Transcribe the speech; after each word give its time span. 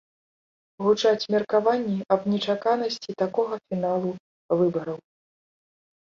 Гучаць 0.85 1.27
меркаванні 1.35 1.97
аб 2.15 2.21
нечаканасці 2.33 3.15
такога 3.21 3.53
фіналу 3.67 4.11
выбараў. 4.65 4.99